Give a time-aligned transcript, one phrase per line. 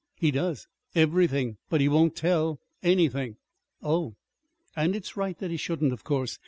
[0.15, 1.57] "He does everything.
[1.69, 3.37] But he won't tell anything."
[3.83, 4.15] "Oh!"
[4.75, 6.39] "And it's right that he shouldn't, of course.